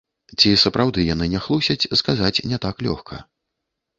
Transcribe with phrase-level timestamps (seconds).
[0.39, 3.21] Ці сапраўды яны не хлусяць, сказаць не так лёгка.